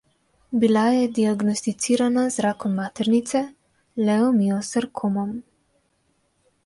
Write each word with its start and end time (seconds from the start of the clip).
Bila 0.61 0.85
je 0.93 1.09
diagnosticirana 1.17 2.23
z 2.37 2.45
rakom 2.45 2.73
maternice, 2.79 3.43
leomiosarkmom. 4.09 5.39